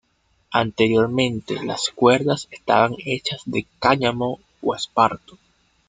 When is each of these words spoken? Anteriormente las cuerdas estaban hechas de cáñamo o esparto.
Anteriormente 0.51 1.63
las 1.63 1.91
cuerdas 1.91 2.47
estaban 2.49 2.95
hechas 3.05 3.43
de 3.45 3.67
cáñamo 3.79 4.39
o 4.63 4.73
esparto. 4.73 5.37